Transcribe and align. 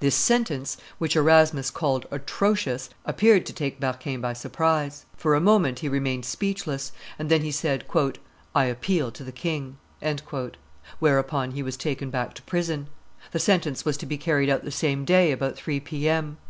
This 0.00 0.14
sentence, 0.14 0.78
which 0.96 1.14
Erasmus 1.14 1.70
called 1.70 2.06
atrocious, 2.10 2.88
appeared 3.04 3.44
to 3.44 3.52
take 3.52 3.78
Berquin 3.80 4.18
by 4.18 4.32
surprise; 4.32 5.04
for 5.14 5.34
a 5.34 5.42
moment 5.42 5.80
he 5.80 5.90
remained 5.90 6.24
speechless, 6.24 6.90
and 7.18 7.28
then 7.28 7.42
he 7.42 7.52
said, 7.52 7.84
"I 8.54 8.64
appeal 8.64 9.10
to 9.12 9.22
the 9.22 9.30
king:" 9.30 9.76
whereupon 11.00 11.50
he 11.50 11.62
was 11.62 11.76
taken 11.76 12.08
back 12.08 12.32
to 12.36 12.42
prison. 12.44 12.86
The 13.32 13.38
sentence 13.38 13.84
was 13.84 13.98
to 13.98 14.06
be 14.06 14.16
carried 14.16 14.48
out 14.48 14.64
the 14.64 14.70
same 14.70 15.04
day 15.04 15.32
about 15.32 15.56
three 15.56 15.80
P. 15.80 16.08
M. 16.08 16.38